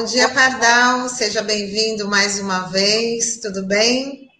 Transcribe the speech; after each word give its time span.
Bom 0.00 0.06
dia, 0.06 0.30
Pardal. 0.30 1.10
Seja 1.10 1.42
bem-vindo 1.42 2.08
mais 2.08 2.40
uma 2.40 2.60
vez. 2.68 3.38
Tudo 3.38 3.66
bem? 3.66 4.30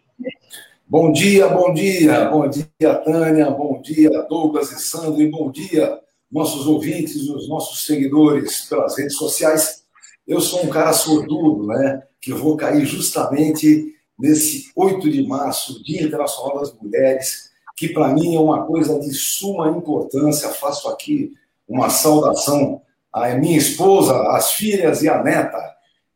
Bom 0.89 1.13
dia, 1.13 1.49
bom 1.49 1.75
dia. 1.75 2.31
Bom 2.31 2.49
dia, 2.49 2.95
Tânia. 3.05 3.51
Bom 3.51 3.79
dia, 3.83 4.09
Douglas 4.23 4.73
e 4.73 4.81
Sandro. 4.81 5.21
E 5.21 5.31
bom 5.31 5.51
dia, 5.51 5.99
nossos 6.33 6.67
ouvintes, 6.67 7.29
os 7.29 7.47
nossos 7.47 7.85
seguidores 7.85 8.63
pelas 8.71 8.97
redes 8.97 9.17
sociais. 9.17 9.83
Eu 10.27 10.41
sou 10.41 10.65
um 10.65 10.71
cara 10.71 10.95
sordudo, 10.95 11.67
né? 11.67 12.05
Que 12.23 12.33
vou 12.33 12.57
cair 12.57 12.87
justamente 12.87 13.95
nesse 14.19 14.73
8 14.75 15.11
de 15.11 15.27
março, 15.27 15.85
Dia 15.85 16.05
Internacional 16.05 16.59
das 16.59 16.73
Mulheres, 16.73 17.51
que 17.77 17.91
para 17.91 18.15
mim 18.15 18.35
é 18.35 18.41
uma 18.41 18.65
coisa 18.65 18.99
de 18.99 19.13
suma 19.13 19.69
importância. 19.69 20.49
Faço 20.49 20.89
aqui 20.89 21.35
uma 21.69 21.91
saudação 21.91 22.81
à 23.13 23.35
minha 23.35 23.59
esposa, 23.59 24.21
às 24.31 24.53
filhas 24.53 25.03
e 25.03 25.09
à 25.09 25.23
neta, 25.23 25.59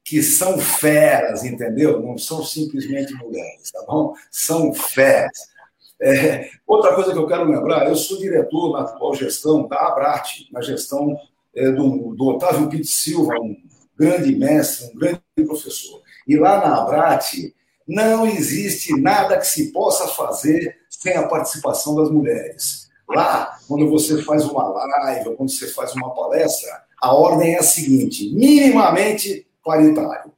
que 0.05 0.23
são 0.23 0.59
feras, 0.59 1.45
entendeu? 1.45 2.01
Não 2.01 2.19
são 2.19 2.45
simplesmente 2.45 3.15
mulheres, 3.15 3.71
tá 3.71 3.83
bom? 3.87 4.15
São 4.31 4.73
feras. 4.75 5.55
É, 6.01 6.51
outra 6.67 6.95
coisa 6.95 7.13
que 7.13 7.19
eu 7.19 7.27
quero 7.27 7.45
lembrar, 7.45 7.89
eu 7.89 7.97
sou 7.97 8.19
diretor 8.19 8.73
na 8.73 8.81
atual 8.81 9.15
gestão 9.15 9.67
da 9.67 9.77
Abrat, 9.89 10.47
na 10.53 10.61
gestão 10.61 11.17
é, 11.55 11.71
do, 11.71 12.15
do 12.15 12.27
Otávio 12.27 12.69
Pitt 12.69 12.87
Silva, 12.87 13.35
um 13.41 13.57
grande 13.99 14.37
mestre, 14.37 14.91
um 14.93 14.99
grande 14.99 15.21
professor. 15.47 16.03
E 16.27 16.37
lá 16.37 16.59
na 16.59 16.83
Abrat 16.83 17.55
não 17.87 18.27
existe 18.27 18.99
nada 19.01 19.39
que 19.39 19.47
se 19.47 19.73
possa 19.73 20.09
fazer 20.09 20.77
sem 20.91 21.15
a 21.15 21.27
participação 21.27 21.95
das 21.95 22.11
mulheres. 22.11 22.91
Lá, 23.09 23.59
quando 23.69 23.89
você 23.89 24.23
faz 24.23 24.45
uma 24.45 24.69
live, 24.69 25.37
quando 25.37 25.51
você 25.51 25.69
faz 25.69 25.95
uma 25.95 26.15
palestra, 26.15 26.84
a 27.05 27.13
ordem 27.13 27.55
é 27.55 27.59
a 27.59 27.63
seguinte: 27.63 28.33
minimamente 28.35 29.47
paritário. 29.63 30.33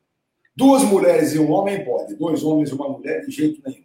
Duas 0.56 0.83
mulheres 0.83 1.33
e 1.33 1.39
um 1.39 1.53
homem 1.53 1.84
pode, 1.84 2.17
dois 2.17 2.42
homens 2.42 2.70
e 2.70 2.75
uma 2.75 2.89
mulher, 2.89 3.25
de 3.25 3.31
jeito 3.31 3.62
nenhum. 3.64 3.84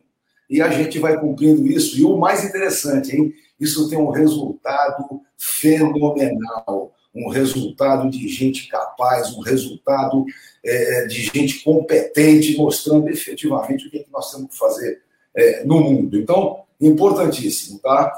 E 0.49 0.61
a 0.61 0.69
gente 0.69 0.97
vai 0.97 1.19
cumprindo 1.19 1.67
isso. 1.67 1.99
E 1.99 2.03
o 2.03 2.17
mais 2.17 2.43
interessante, 2.43 3.15
hein? 3.15 3.33
Isso 3.59 3.87
tem 3.87 3.99
um 3.99 4.09
resultado 4.09 5.21
fenomenal. 5.37 6.93
Um 7.13 7.29
resultado 7.29 8.09
de 8.09 8.27
gente 8.27 8.67
capaz, 8.67 9.31
um 9.35 9.41
resultado 9.41 10.25
é, 10.63 11.05
de 11.05 11.23
gente 11.23 11.63
competente, 11.63 12.57
mostrando 12.57 13.09
efetivamente 13.09 13.85
o 13.85 13.91
que, 13.91 13.99
é 13.99 14.03
que 14.03 14.11
nós 14.11 14.31
temos 14.31 14.49
que 14.51 14.57
fazer 14.57 15.01
é, 15.35 15.63
no 15.65 15.81
mundo. 15.81 16.17
Então, 16.17 16.63
importantíssimo, 16.79 17.79
tá? 17.79 18.11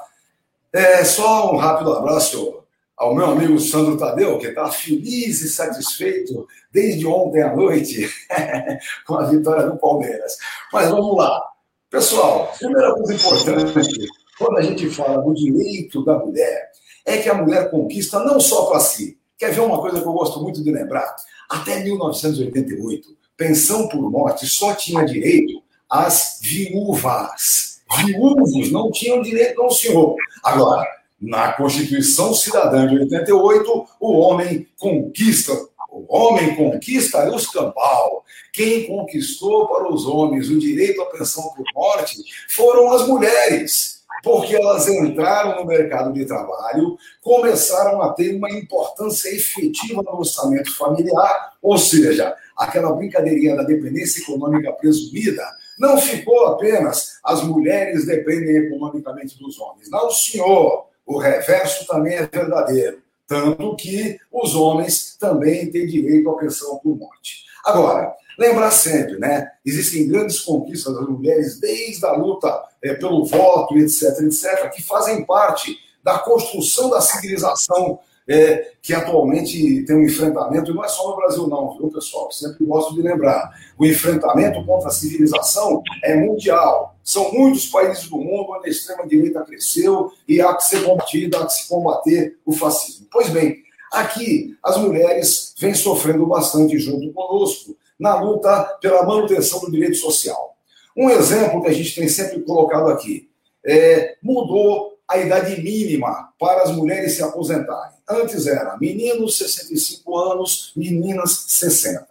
É, 0.71 1.03
só 1.03 1.51
um 1.53 1.57
rápido 1.57 1.91
abraço 1.91 2.62
ao 3.03 3.13
meu 3.13 3.25
amigo 3.25 3.59
Sandro 3.59 3.97
Tadeu, 3.97 4.37
que 4.37 4.47
está 4.47 4.71
feliz 4.71 5.41
e 5.41 5.49
satisfeito 5.49 6.47
desde 6.71 7.05
ontem 7.05 7.41
à 7.41 7.53
noite 7.53 8.09
com 9.05 9.15
a 9.15 9.25
vitória 9.25 9.67
do 9.67 9.77
Palmeiras. 9.77 10.37
Mas 10.71 10.89
vamos 10.89 11.17
lá. 11.17 11.41
Pessoal, 11.89 12.53
primeira 12.57 12.93
coisa 12.95 13.13
importante, 13.13 14.07
quando 14.37 14.57
a 14.57 14.61
gente 14.61 14.89
fala 14.89 15.21
do 15.21 15.33
direito 15.33 16.03
da 16.05 16.17
mulher, 16.17 16.71
é 17.05 17.17
que 17.17 17.29
a 17.29 17.33
mulher 17.33 17.69
conquista 17.69 18.19
não 18.19 18.39
só 18.39 18.67
para 18.67 18.79
si. 18.79 19.17
Quer 19.37 19.51
ver 19.51 19.59
uma 19.59 19.81
coisa 19.81 19.99
que 19.99 20.07
eu 20.07 20.13
gosto 20.13 20.41
muito 20.41 20.63
de 20.63 20.71
lembrar? 20.71 21.13
Até 21.49 21.83
1988, 21.83 23.09
pensão 23.35 23.89
por 23.89 24.09
morte 24.09 24.47
só 24.47 24.73
tinha 24.73 25.03
direito 25.05 25.61
às 25.89 26.39
viúvas 26.41 27.73
viúvos 28.05 28.71
não 28.71 28.89
tinham 28.89 29.21
direito 29.21 29.61
não 29.61 29.69
senhor. 29.69 30.15
Agora, 30.43 30.87
na 31.23 31.53
Constituição 31.53 32.33
Cidadã 32.33 32.85
de 32.85 32.99
88, 32.99 33.87
o 33.99 34.11
homem 34.19 34.67
conquista, 34.77 35.53
o 35.89 36.05
homem 36.09 36.53
conquista 36.55 37.33
os 37.33 37.47
cambal. 37.47 38.25
Quem 38.51 38.85
conquistou 38.87 39.67
para 39.67 39.91
os 39.91 40.05
homens 40.05 40.49
o 40.49 40.59
direito 40.59 41.01
à 41.01 41.05
pensão 41.05 41.43
por 41.55 41.65
morte 41.73 42.17
foram 42.49 42.91
as 42.91 43.07
mulheres 43.07 44.03
porque 44.21 44.55
elas 44.55 44.87
entraram 44.87 45.59
no 45.59 45.65
mercado 45.65 46.13
de 46.13 46.25
trabalho, 46.25 46.97
começaram 47.21 48.01
a 48.01 48.13
ter 48.13 48.33
uma 48.33 48.49
importância 48.49 49.27
efetiva 49.29 50.01
no 50.01 50.19
orçamento 50.19 50.73
familiar, 50.77 51.53
ou 51.61 51.77
seja, 51.77 52.33
aquela 52.55 52.93
brincadeirinha 52.93 53.57
da 53.57 53.63
dependência 53.63 54.21
econômica 54.21 54.71
presumida 54.73 55.43
não 55.77 55.97
ficou 55.97 56.45
apenas 56.45 57.19
as 57.23 57.43
mulheres 57.43 58.05
dependem 58.05 58.55
economicamente 58.55 59.37
dos 59.37 59.59
homens. 59.59 59.89
Não, 59.89 60.09
senhor. 60.09 60.92
O 61.05 61.17
reverso 61.17 61.85
também 61.87 62.15
é 62.15 62.27
verdadeiro. 62.27 63.01
Tanto 63.27 63.75
que 63.75 64.19
os 64.31 64.55
homens 64.55 65.15
também 65.17 65.71
têm 65.71 65.87
direito 65.87 66.29
à 66.29 66.37
pensão 66.37 66.77
por 66.77 66.95
morte. 66.97 67.43
Agora, 67.65 68.13
lembrar 68.37 68.71
sempre, 68.71 69.17
né? 69.17 69.49
Existem 69.65 70.07
grandes 70.07 70.39
conquistas 70.41 70.93
das 70.93 71.07
mulheres 71.07 71.59
desde 71.59 72.05
a 72.05 72.11
luta 72.11 72.61
é, 72.81 72.93
pelo 72.93 73.25
voto, 73.25 73.77
etc, 73.77 74.19
etc, 74.21 74.69
que 74.71 74.83
fazem 74.83 75.25
parte 75.25 75.77
da 76.03 76.19
construção 76.19 76.89
da 76.89 76.99
civilização 76.99 77.99
é, 78.27 78.71
que 78.81 78.93
atualmente 78.93 79.83
tem 79.85 79.95
um 79.95 80.03
enfrentamento, 80.03 80.71
e 80.71 80.73
não 80.73 80.83
é 80.83 80.87
só 80.87 81.09
no 81.09 81.17
Brasil, 81.17 81.47
não, 81.47 81.77
viu, 81.77 81.89
pessoal? 81.89 82.31
Sempre 82.31 82.65
gosto 82.65 82.93
de 82.95 83.01
lembrar. 83.01 83.51
O 83.77 83.85
enfrentamento 83.85 84.63
contra 84.65 84.89
a 84.89 84.91
civilização 84.91 85.81
é 86.03 86.15
mundial. 86.15 86.95
São 87.03 87.31
muitos 87.33 87.65
países 87.65 88.09
do 88.09 88.17
mundo 88.17 88.51
onde 88.51 88.67
a 88.67 88.71
extrema-direita 88.71 89.43
cresceu 89.43 90.11
e 90.27 90.41
há 90.41 90.53
que 90.55 90.63
ser 90.63 90.83
combatida, 90.83 91.39
há 91.39 91.45
que 91.45 91.53
se 91.53 91.67
combater 91.67 92.37
o 92.45 92.53
fascismo. 92.53 93.07
Pois 93.11 93.29
bem, 93.29 93.57
aqui 93.91 94.57
as 94.63 94.77
mulheres 94.77 95.53
vêm 95.57 95.73
sofrendo 95.73 96.25
bastante 96.25 96.77
junto 96.79 97.11
conosco 97.11 97.75
na 97.99 98.19
luta 98.19 98.63
pela 98.81 99.03
manutenção 99.03 99.59
do 99.59 99.71
direito 99.71 99.97
social. 99.97 100.55
Um 100.95 101.09
exemplo 101.09 101.61
que 101.61 101.69
a 101.69 101.73
gente 101.73 101.93
tem 101.93 102.07
sempre 102.07 102.41
colocado 102.41 102.89
aqui 102.89 103.29
é, 103.65 104.15
mudou 104.21 104.97
a 105.07 105.17
idade 105.17 105.61
mínima 105.61 106.29
para 106.39 106.63
as 106.63 106.71
mulheres 106.71 107.13
se 107.13 107.23
aposentarem. 107.23 107.92
Antes 108.09 108.47
era 108.47 108.77
meninos 108.77 109.37
65 109.37 110.17
anos, 110.17 110.73
meninas 110.75 111.45
60. 111.47 112.05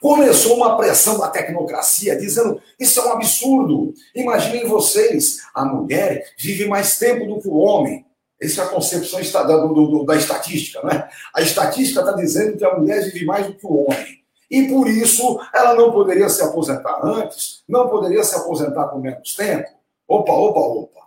Começou 0.00 0.56
uma 0.56 0.76
pressão 0.76 1.18
da 1.18 1.28
tecnocracia 1.28 2.16
dizendo: 2.16 2.60
isso 2.78 3.00
é 3.00 3.04
um 3.04 3.12
absurdo. 3.12 3.92
Imaginem 4.14 4.66
vocês, 4.66 5.38
a 5.54 5.64
mulher 5.64 6.32
vive 6.38 6.66
mais 6.66 6.98
tempo 6.98 7.26
do 7.26 7.40
que 7.40 7.48
o 7.48 7.56
homem. 7.56 8.06
Essa 8.40 8.62
é 8.62 8.64
a 8.64 8.68
concepção 8.68 9.20
da, 10.06 10.16
estatística, 10.16 10.80
né? 10.84 11.08
A 11.34 11.42
estatística 11.42 12.00
está 12.00 12.12
dizendo 12.12 12.56
que 12.56 12.64
a 12.64 12.78
mulher 12.78 13.02
vive 13.04 13.24
mais 13.24 13.46
do 13.48 13.54
que 13.54 13.66
o 13.66 13.84
homem. 13.84 14.18
E 14.48 14.68
por 14.68 14.88
isso 14.88 15.40
ela 15.52 15.74
não 15.74 15.92
poderia 15.92 16.28
se 16.28 16.40
aposentar 16.42 17.00
antes, 17.04 17.64
não 17.68 17.88
poderia 17.88 18.22
se 18.22 18.36
aposentar 18.36 18.88
com 18.88 18.98
menos 18.98 19.34
tempo. 19.34 19.68
Opa, 20.06 20.32
opa, 20.32 20.60
opa. 20.60 21.00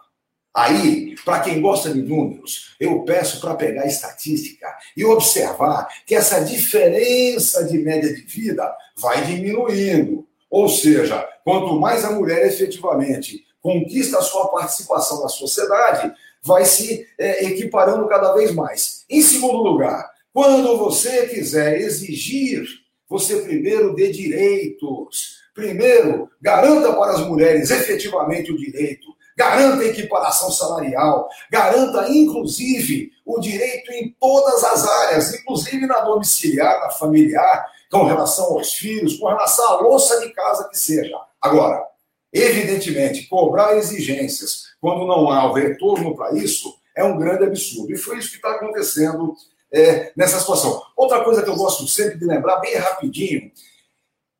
Aí, 0.53 1.15
para 1.23 1.39
quem 1.39 1.61
gosta 1.61 1.93
de 1.93 2.01
números, 2.01 2.75
eu 2.79 3.03
peço 3.03 3.39
para 3.39 3.55
pegar 3.55 3.85
estatística 3.85 4.67
e 4.97 5.05
observar 5.05 5.87
que 6.05 6.13
essa 6.13 6.43
diferença 6.43 7.63
de 7.63 7.77
média 7.77 8.13
de 8.13 8.21
vida 8.23 8.69
vai 8.97 9.23
diminuindo. 9.23 10.27
Ou 10.49 10.67
seja, 10.67 11.25
quanto 11.45 11.79
mais 11.79 12.03
a 12.03 12.11
mulher 12.11 12.45
efetivamente 12.45 13.45
conquista 13.61 14.17
a 14.17 14.21
sua 14.21 14.49
participação 14.49 15.21
na 15.21 15.29
sociedade, 15.29 16.11
vai 16.41 16.65
se 16.65 17.07
é, 17.17 17.45
equiparando 17.45 18.07
cada 18.07 18.33
vez 18.33 18.51
mais. 18.53 19.05
Em 19.09 19.21
segundo 19.21 19.63
lugar, 19.63 20.09
quando 20.33 20.77
você 20.77 21.27
quiser 21.27 21.79
exigir, 21.79 22.65
você 23.07 23.41
primeiro 23.41 23.93
dê 23.93 24.11
direitos. 24.11 25.39
Primeiro, 25.53 26.29
garanta 26.41 26.93
para 26.93 27.13
as 27.13 27.27
mulheres 27.27 27.69
efetivamente 27.69 28.51
o 28.51 28.57
direito 28.57 29.07
garanta 29.37 29.83
a 29.83 29.87
equiparação 29.87 30.51
salarial, 30.51 31.29
garanta, 31.49 32.09
inclusive, 32.09 33.11
o 33.25 33.39
direito 33.39 33.91
em 33.91 34.15
todas 34.19 34.63
as 34.63 34.87
áreas, 34.87 35.33
inclusive 35.33 35.85
na 35.85 36.01
domiciliar, 36.01 36.81
na 36.81 36.89
familiar, 36.89 37.65
com 37.89 38.03
relação 38.03 38.45
aos 38.53 38.73
filhos, 38.73 39.17
com 39.17 39.27
relação 39.27 39.65
à 39.69 39.81
louça 39.81 40.19
de 40.19 40.29
casa 40.29 40.67
que 40.69 40.77
seja. 40.77 41.15
Agora, 41.41 41.85
evidentemente, 42.31 43.27
cobrar 43.27 43.75
exigências 43.77 44.71
quando 44.79 45.05
não 45.05 45.29
há 45.29 45.49
o 45.49 45.53
retorno 45.53 46.15
para 46.15 46.33
isso 46.33 46.73
é 46.95 47.03
um 47.03 47.17
grande 47.17 47.45
absurdo. 47.45 47.91
E 47.93 47.97
foi 47.97 48.17
isso 48.17 48.31
que 48.31 48.35
está 48.37 48.51
acontecendo 48.51 49.35
é, 49.71 50.11
nessa 50.15 50.39
situação. 50.39 50.81
Outra 50.95 51.23
coisa 51.23 51.41
que 51.41 51.49
eu 51.49 51.55
gosto 51.55 51.87
sempre 51.87 52.17
de 52.17 52.25
lembrar, 52.25 52.57
bem 52.57 52.75
rapidinho, 52.75 53.51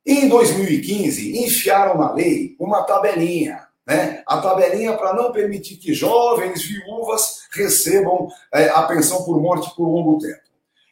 em 0.04 0.28
2015, 0.28 1.44
enfiaram 1.44 1.96
na 1.96 2.12
lei 2.12 2.56
uma 2.58 2.82
tabelinha 2.82 3.66
né? 3.86 4.22
A 4.26 4.40
tabelinha 4.40 4.96
para 4.96 5.14
não 5.14 5.32
permitir 5.32 5.76
que 5.76 5.92
jovens 5.92 6.62
viúvas 6.62 7.42
recebam 7.52 8.28
é, 8.52 8.68
a 8.68 8.82
pensão 8.82 9.24
por 9.24 9.40
morte 9.40 9.74
por 9.74 9.84
longo 9.84 10.18
tempo. 10.18 10.40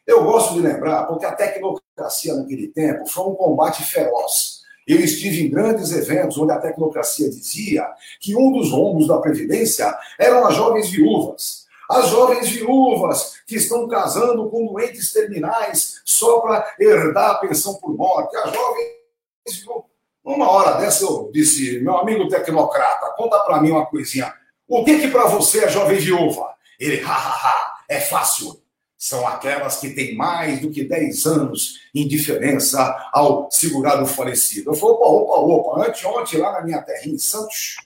Eu 0.05 0.23
gosto 0.23 0.55
de 0.55 0.61
lembrar, 0.61 1.05
porque 1.05 1.25
a 1.25 1.33
tecnocracia 1.33 2.33
naquele 2.33 2.67
tempo 2.67 3.07
foi 3.07 3.25
um 3.25 3.35
combate 3.35 3.83
feroz. 3.83 4.61
Eu 4.87 4.99
estive 4.99 5.45
em 5.45 5.49
grandes 5.49 5.91
eventos 5.91 6.37
onde 6.37 6.51
a 6.51 6.59
tecnocracia 6.59 7.29
dizia 7.29 7.87
que 8.19 8.35
um 8.35 8.51
dos 8.51 8.71
rombos 8.71 9.07
da 9.07 9.19
Previdência 9.19 9.95
eram 10.19 10.45
as 10.45 10.55
jovens 10.55 10.89
viúvas. 10.89 11.61
as 11.89 12.07
jovens 12.07 12.49
viúvas 12.49 13.41
que 13.45 13.55
estão 13.55 13.85
casando 13.87 14.49
com 14.49 14.65
doentes 14.65 15.11
terminais 15.11 16.01
só 16.05 16.39
para 16.39 16.73
herdar 16.79 17.31
a 17.31 17.35
pensão 17.35 17.75
por 17.75 17.93
morte, 17.93 18.35
as 18.37 18.53
jovens 18.53 19.61
viúvas. 19.61 19.90
Uma 20.23 20.49
hora 20.49 20.77
dessa 20.79 21.03
eu 21.03 21.29
disse, 21.33 21.79
meu 21.79 21.97
amigo 21.97 22.27
tecnocrata, 22.27 23.13
conta 23.17 23.39
para 23.39 23.59
mim 23.59 23.71
uma 23.71 23.85
coisinha. 23.85 24.33
O 24.67 24.83
que 24.85 24.99
que 24.99 25.07
para 25.07 25.25
você 25.25 25.65
é 25.65 25.69
jovem 25.69 25.97
viúva? 25.97 26.53
Ele, 26.79 27.01
hahaha, 27.01 27.75
é 27.89 27.99
fácil. 27.99 28.61
São 28.97 29.27
aquelas 29.27 29.77
que 29.77 29.89
têm 29.89 30.15
mais 30.15 30.59
do 30.61 30.69
que 30.69 30.83
10 30.83 31.25
anos 31.25 31.79
em 31.93 32.07
diferença 32.07 33.09
ao 33.11 33.49
segurado 33.49 34.05
falecido. 34.05 34.69
Eu 34.69 34.75
falei, 34.75 34.95
opa, 34.95 35.05
opa, 35.07 35.71
opa, 35.71 35.87
anteontem 35.87 36.39
lá 36.39 36.53
na 36.53 36.61
minha 36.61 36.81
terrinha 36.83 37.15
em 37.15 37.19
Santos, 37.19 37.77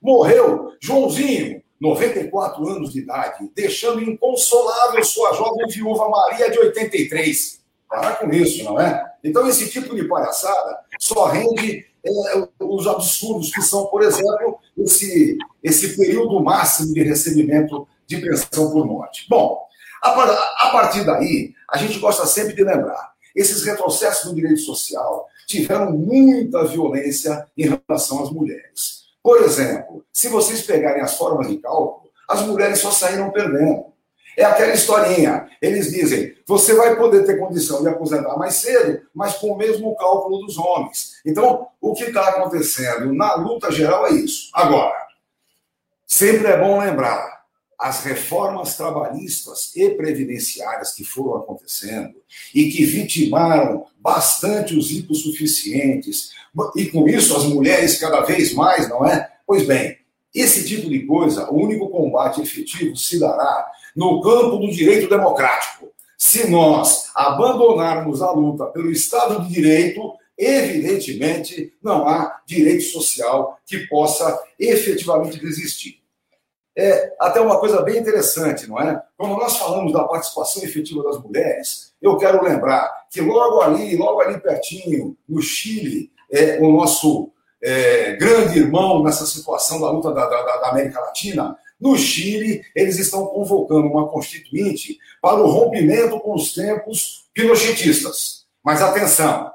morreu 0.00 0.72
Joãozinho, 0.80 1.62
94 1.78 2.68
anos 2.68 2.92
de 2.92 3.00
idade, 3.00 3.50
deixando 3.54 4.02
inconsolável 4.02 5.04
sua 5.04 5.34
jovem 5.34 5.66
viúva 5.68 6.08
Maria 6.08 6.50
de 6.50 6.58
83. 6.58 7.60
Para 7.88 8.16
com 8.16 8.30
isso, 8.32 8.64
não 8.64 8.80
é? 8.80 9.11
Então, 9.22 9.46
esse 9.46 9.70
tipo 9.70 9.94
de 9.94 10.04
palhaçada 10.04 10.78
só 10.98 11.26
rende 11.26 11.86
é, 12.04 12.48
os 12.60 12.86
absurdos 12.86 13.52
que 13.52 13.62
são, 13.62 13.86
por 13.86 14.02
exemplo, 14.02 14.58
esse, 14.76 15.38
esse 15.62 15.96
período 15.96 16.42
máximo 16.42 16.92
de 16.92 17.02
recebimento 17.02 17.86
de 18.06 18.16
pensão 18.18 18.70
por 18.70 18.86
morte. 18.86 19.26
Bom, 19.28 19.62
a, 20.02 20.10
a 20.10 20.70
partir 20.72 21.04
daí, 21.04 21.54
a 21.70 21.78
gente 21.78 21.98
gosta 21.98 22.26
sempre 22.26 22.54
de 22.54 22.64
lembrar, 22.64 23.12
esses 23.34 23.62
retrocessos 23.64 24.26
no 24.26 24.34
direito 24.34 24.60
social 24.60 25.28
tiveram 25.46 25.92
muita 25.92 26.64
violência 26.64 27.46
em 27.56 27.78
relação 27.86 28.22
às 28.22 28.30
mulheres. 28.30 29.02
Por 29.22 29.42
exemplo, 29.42 30.04
se 30.12 30.28
vocês 30.28 30.62
pegarem 30.62 31.02
as 31.02 31.16
formas 31.16 31.48
de 31.48 31.58
cálculo, 31.58 32.10
as 32.28 32.42
mulheres 32.42 32.80
só 32.80 32.90
saíram 32.90 33.30
perdendo. 33.30 33.91
É 34.36 34.44
aquela 34.44 34.72
historinha. 34.72 35.48
Eles 35.60 35.90
dizem: 35.90 36.34
você 36.46 36.74
vai 36.74 36.96
poder 36.96 37.24
ter 37.24 37.38
condição 37.38 37.82
de 37.82 37.88
aposentar 37.88 38.36
mais 38.36 38.54
cedo, 38.54 39.02
mas 39.14 39.34
com 39.34 39.52
o 39.52 39.56
mesmo 39.56 39.94
cálculo 39.96 40.44
dos 40.44 40.58
homens. 40.58 41.20
Então, 41.24 41.66
o 41.80 41.94
que 41.94 42.04
está 42.04 42.28
acontecendo 42.28 43.12
na 43.12 43.34
luta 43.34 43.70
geral 43.70 44.06
é 44.06 44.12
isso. 44.12 44.50
Agora, 44.52 44.96
sempre 46.06 46.48
é 46.48 46.58
bom 46.58 46.80
lembrar: 46.80 47.42
as 47.78 48.04
reformas 48.04 48.76
trabalhistas 48.76 49.74
e 49.74 49.90
previdenciárias 49.90 50.92
que 50.92 51.04
foram 51.04 51.36
acontecendo 51.38 52.14
e 52.54 52.70
que 52.70 52.84
vitimaram 52.84 53.86
bastante 53.98 54.76
os 54.76 54.90
hipossuficientes, 54.90 56.30
e 56.76 56.86
com 56.86 57.08
isso 57.08 57.36
as 57.36 57.44
mulheres 57.44 57.98
cada 57.98 58.20
vez 58.20 58.54
mais, 58.54 58.88
não 58.88 59.04
é? 59.04 59.30
Pois 59.46 59.66
bem, 59.66 59.98
esse 60.34 60.66
tipo 60.66 60.88
de 60.88 61.00
coisa, 61.06 61.50
o 61.50 61.56
único 61.56 61.90
combate 61.90 62.40
efetivo 62.40 62.96
se 62.96 63.18
dará 63.18 63.70
no 63.96 64.20
campo 64.20 64.58
do 64.58 64.70
direito 64.70 65.08
democrático. 65.08 65.92
Se 66.16 66.48
nós 66.48 67.10
abandonarmos 67.14 68.22
a 68.22 68.30
luta 68.30 68.66
pelo 68.66 68.90
Estado 68.90 69.42
de 69.42 69.52
Direito, 69.52 70.14
evidentemente 70.38 71.74
não 71.82 72.08
há 72.08 72.40
direito 72.46 72.84
social 72.84 73.58
que 73.66 73.86
possa 73.88 74.40
efetivamente 74.58 75.38
resistir. 75.38 76.00
É 76.76 77.12
até 77.20 77.40
uma 77.40 77.60
coisa 77.60 77.82
bem 77.82 77.98
interessante, 77.98 78.68
não 78.68 78.80
é? 78.80 79.02
Quando 79.16 79.36
nós 79.36 79.58
falamos 79.58 79.92
da 79.92 80.04
participação 80.04 80.62
efetiva 80.62 81.02
das 81.02 81.20
mulheres, 81.20 81.92
eu 82.00 82.16
quero 82.16 82.42
lembrar 82.42 82.90
que 83.10 83.20
logo 83.20 83.60
ali, 83.60 83.94
logo 83.96 84.20
ali 84.22 84.40
pertinho, 84.40 85.16
no 85.28 85.42
Chile, 85.42 86.10
é, 86.30 86.58
o 86.60 86.72
nosso 86.72 87.30
é, 87.62 88.16
grande 88.16 88.58
irmão 88.58 89.02
nessa 89.02 89.26
situação 89.26 89.80
da 89.80 89.90
luta 89.90 90.12
da, 90.12 90.26
da, 90.26 90.56
da 90.56 90.68
América 90.70 91.00
Latina, 91.00 91.56
no 91.82 91.98
Chile, 91.98 92.64
eles 92.76 92.96
estão 92.96 93.26
convocando 93.26 93.88
uma 93.88 94.08
constituinte 94.08 94.98
para 95.20 95.42
o 95.42 95.50
rompimento 95.50 96.20
com 96.20 96.32
os 96.32 96.54
tempos 96.54 97.24
pinochetistas. 97.34 98.46
Mas 98.62 98.80
atenção, 98.80 99.50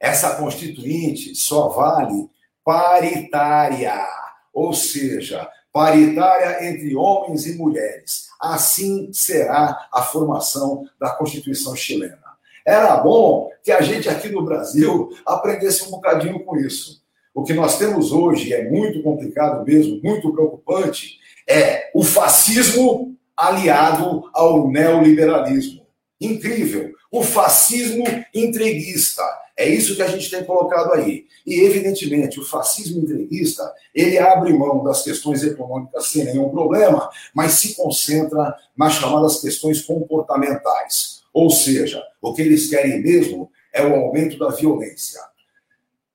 essa 0.00 0.36
constituinte 0.36 1.34
só 1.34 1.68
vale 1.68 2.30
paritária, 2.64 4.02
ou 4.50 4.72
seja, 4.72 5.46
paritária 5.70 6.66
entre 6.66 6.96
homens 6.96 7.46
e 7.46 7.58
mulheres. 7.58 8.28
Assim 8.40 9.10
será 9.12 9.88
a 9.92 10.00
formação 10.00 10.88
da 10.98 11.10
Constituição 11.10 11.76
chilena. 11.76 12.18
Era 12.66 12.96
bom 12.96 13.50
que 13.62 13.70
a 13.70 13.82
gente 13.82 14.08
aqui 14.08 14.30
no 14.30 14.42
Brasil 14.42 15.10
aprendesse 15.26 15.86
um 15.86 15.90
bocadinho 15.90 16.42
com 16.44 16.56
isso. 16.56 17.02
O 17.34 17.44
que 17.44 17.52
nós 17.52 17.78
temos 17.78 18.10
hoje 18.10 18.54
é 18.54 18.68
muito 18.70 19.02
complicado 19.02 19.64
mesmo, 19.64 20.00
muito 20.02 20.32
preocupante, 20.32 21.18
é 21.48 21.90
o 21.94 22.04
fascismo 22.04 23.16
aliado 23.36 24.28
ao 24.34 24.68
neoliberalismo. 24.68 25.86
Incrível. 26.20 26.92
O 27.10 27.22
fascismo 27.22 28.04
entreguista. 28.34 29.22
É 29.56 29.66
isso 29.68 29.96
que 29.96 30.02
a 30.02 30.08
gente 30.08 30.30
tem 30.30 30.44
colocado 30.44 30.92
aí. 30.92 31.24
E, 31.46 31.60
evidentemente, 31.60 32.38
o 32.38 32.44
fascismo 32.44 33.00
entreguista, 33.00 33.72
ele 33.94 34.18
abre 34.18 34.52
mão 34.52 34.84
das 34.84 35.02
questões 35.02 35.42
econômicas 35.42 36.10
sem 36.10 36.24
nenhum 36.24 36.50
problema, 36.50 37.08
mas 37.34 37.52
se 37.52 37.74
concentra 37.74 38.54
nas 38.76 38.94
chamadas 38.94 39.40
questões 39.40 39.80
comportamentais. 39.82 41.22
Ou 41.32 41.50
seja, 41.50 42.02
o 42.20 42.34
que 42.34 42.42
eles 42.42 42.68
querem 42.68 43.02
mesmo 43.02 43.50
é 43.72 43.84
o 43.84 43.94
aumento 43.94 44.38
da 44.38 44.50
violência. 44.50 45.20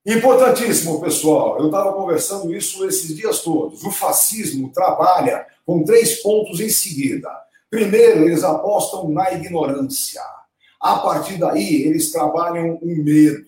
Importantíssimo, 0.06 1.00
pessoal. 1.00 1.58
Eu 1.58 1.66
estava 1.66 1.94
conversando 1.94 2.54
isso 2.54 2.84
esses 2.86 3.16
dias 3.16 3.40
todos. 3.40 3.82
O 3.84 3.90
fascismo 3.90 4.70
trabalha 4.70 5.46
com 5.64 5.82
três 5.82 6.20
pontos 6.20 6.60
em 6.60 6.68
seguida. 6.68 7.30
Primeiro, 7.70 8.24
eles 8.24 8.44
apostam 8.44 9.08
na 9.08 9.32
ignorância. 9.32 10.20
A 10.78 10.98
partir 10.98 11.38
daí, 11.38 11.84
eles 11.84 12.12
trabalham 12.12 12.78
o 12.82 12.86
medo. 12.86 13.46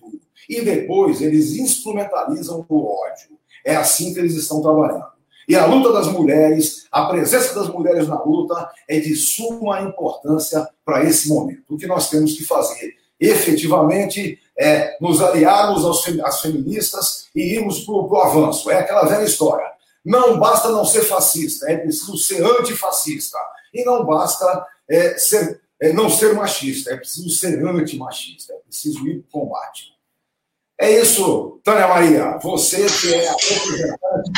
E 0.49 0.61
depois, 0.61 1.21
eles 1.21 1.55
instrumentalizam 1.57 2.65
o 2.67 2.85
ódio. 2.87 3.37
É 3.63 3.75
assim 3.75 4.11
que 4.11 4.19
eles 4.19 4.35
estão 4.35 4.59
trabalhando. 4.59 5.05
E 5.47 5.55
a 5.55 5.65
luta 5.67 5.93
das 5.93 6.07
mulheres, 6.07 6.87
a 6.91 7.05
presença 7.05 7.53
das 7.53 7.69
mulheres 7.69 8.07
na 8.07 8.21
luta 8.23 8.67
é 8.89 8.99
de 8.99 9.15
suma 9.15 9.81
importância 9.81 10.67
para 10.83 11.03
esse 11.03 11.29
momento. 11.29 11.75
O 11.75 11.77
que 11.77 11.85
nós 11.85 12.09
temos 12.09 12.33
que 12.33 12.43
fazer 12.43 12.95
efetivamente 13.19 14.39
é 14.59 14.97
nos 14.99 15.21
aliarmos 15.21 15.85
aos, 15.85 16.07
às 16.23 16.41
feministas 16.41 17.27
e 17.35 17.55
irmos 17.55 17.81
para 17.81 17.93
o 17.93 18.21
avanço. 18.21 18.71
É 18.71 18.79
aquela 18.79 19.05
velha 19.05 19.23
história. 19.23 19.65
Não 20.03 20.39
basta 20.39 20.69
não 20.69 20.85
ser 20.85 21.01
fascista, 21.01 21.69
é 21.69 21.77
preciso 21.77 22.17
ser 22.17 22.43
antifascista. 22.43 23.37
E 23.73 23.83
não 23.83 24.05
basta 24.05 24.65
é, 24.89 25.17
ser 25.17 25.61
é 25.79 25.93
não 25.93 26.09
ser 26.09 26.33
machista, 26.33 26.91
é 26.91 26.97
preciso 26.97 27.29
ser 27.29 27.63
antimachista, 27.63 28.53
é 28.53 28.57
preciso 28.57 29.07
ir 29.07 29.21
para 29.23 29.39
o 29.39 29.43
combate. 29.43 29.95
É 30.79 30.91
isso, 31.01 31.59
Tânia 31.63 31.87
Maria, 31.87 32.37
você 32.41 32.85
que 32.85 33.13
é 33.13 33.27
a 33.27 33.31
representante 33.31 34.31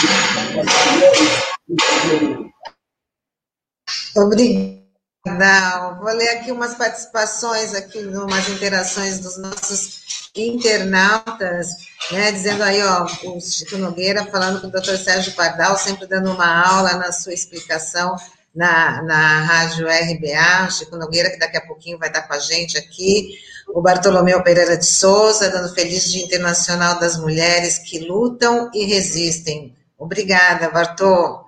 Obrigada. 4.18 4.79
Vou 5.26 6.14
ler 6.14 6.30
aqui 6.30 6.52
umas 6.52 6.76
participações, 6.76 7.76
aqui, 7.76 8.00
umas 8.00 8.48
interações 8.48 9.20
dos 9.20 9.38
nossos 9.38 10.30
internautas, 10.34 11.68
né, 12.12 12.32
dizendo 12.32 12.64
aí, 12.64 12.82
ó, 12.82 13.06
o 13.26 13.42
Chico 13.42 13.78
Nogueira 13.78 14.26
falando 14.28 14.62
com 14.62 14.68
o 14.68 14.72
doutor 14.72 14.98
Sérgio 14.98 15.34
Pardal, 15.34 15.78
sempre 15.78 16.08
dando 16.08 16.32
uma 16.32 16.66
aula 16.66 16.94
na 16.94 17.12
sua 17.12 17.34
explicação 17.34 18.16
na, 18.56 19.02
na 19.04 19.42
rádio 19.42 19.88
RBA, 19.88 20.70
Chico 20.72 20.96
Nogueira, 20.96 21.30
que 21.30 21.40
daqui 21.40 21.58
a 21.58 21.66
pouquinho 21.66 21.98
vai 21.98 22.08
estar 22.08 22.22
com 22.22 22.34
a 22.34 22.40
gente 22.40 22.78
aqui, 22.78 23.38
o 23.68 23.82
Bartolomeu 23.82 24.42
Pereira 24.42 24.78
de 24.78 24.86
Souza, 24.86 25.50
dando 25.50 25.74
feliz 25.74 26.12
Dia 26.12 26.24
Internacional 26.24 27.00
das 27.00 27.18
Mulheres 27.18 27.78
que 27.78 28.00
Lutam 28.00 28.72
e 28.74 28.86
Resistem. 28.86 29.76
Obrigada, 29.98 30.70
Bartô. 30.70 31.39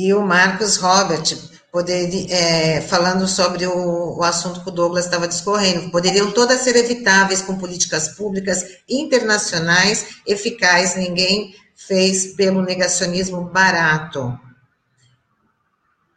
E 0.00 0.14
o 0.14 0.24
Marcos 0.24 0.76
Robert, 0.76 1.36
poder, 1.72 2.30
é, 2.30 2.80
falando 2.82 3.26
sobre 3.26 3.66
o, 3.66 4.16
o, 4.16 4.22
assunto 4.22 4.62
que 4.62 4.68
o 4.68 4.72
Douglas 4.72 5.06
estava 5.06 5.26
discorrendo, 5.26 5.90
poderiam 5.90 6.30
todas 6.30 6.60
ser 6.60 6.76
evitáveis 6.76 7.42
com 7.42 7.58
políticas 7.58 8.10
públicas 8.10 8.64
internacionais 8.88 10.20
eficazes, 10.24 10.94
ninguém 10.94 11.52
fez 11.74 12.36
pelo 12.36 12.62
negacionismo 12.62 13.40
barato. 13.46 14.38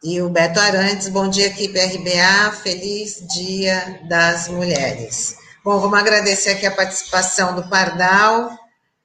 E 0.03 0.21
o 0.21 0.29
Beto 0.29 0.59
Arantes, 0.59 1.09
bom 1.09 1.27
dia 1.27 1.47
equipe 1.47 1.79
RBA, 1.79 2.51
feliz 2.61 3.25
dia 3.33 3.99
das 4.07 4.47
mulheres. 4.47 5.37
Bom, 5.65 5.79
vamos 5.79 5.97
agradecer 5.97 6.51
aqui 6.51 6.67
a 6.67 6.75
participação 6.75 7.55
do 7.55 7.67
Pardal, 7.67 8.51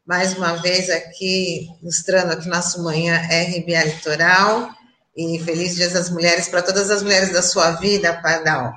mais 0.06 0.36
uma 0.38 0.52
vez 0.54 0.88
aqui, 0.88 1.68
mostrando 1.82 2.32
aqui 2.32 2.48
nosso 2.48 2.82
manhã 2.82 3.16
RBA 3.16 3.84
Litoral, 3.84 4.70
e 5.16 5.38
feliz 5.40 5.74
dia 5.74 5.90
das 5.90 6.10
mulheres 6.10 6.48
para 6.48 6.62
todas 6.62 6.90
as 6.90 7.02
mulheres 7.02 7.32
da 7.32 7.42
sua 7.42 7.72
vida, 7.72 8.20
Pardal. 8.22 8.72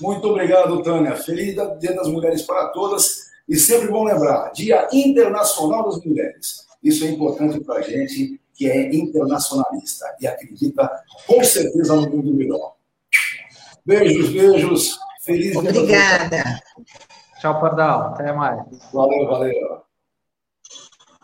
Muito 0.00 0.28
obrigado, 0.28 0.82
Tânia. 0.82 1.16
Feliz 1.16 1.56
dia 1.80 1.94
das 1.94 2.06
mulheres 2.06 2.42
para 2.42 2.68
todas, 2.68 3.30
e 3.48 3.56
sempre 3.56 3.88
bom 3.88 4.04
lembrar, 4.04 4.52
Dia 4.52 4.88
Internacional 4.92 5.84
das 5.84 6.02
Mulheres. 6.04 6.66
Isso 6.82 7.04
é 7.04 7.08
importante 7.08 7.60
para 7.64 7.80
a 7.80 7.82
gente, 7.82 8.40
que 8.54 8.70
é 8.70 8.94
internacionalista 8.94 10.06
e 10.20 10.26
acredita 10.26 10.88
com 11.26 11.42
certeza 11.42 11.96
no 11.96 12.08
mundo 12.08 12.32
melhor. 12.32 12.74
Beijos, 13.84 14.28
beijos. 14.30 14.98
Feliz 15.22 15.56
Obrigada. 15.56 16.60
Tchau, 17.40 17.60
Pardal. 17.60 18.08
Até 18.08 18.32
mais. 18.32 18.62
Valeu, 18.92 19.26
valeu. 19.26 19.89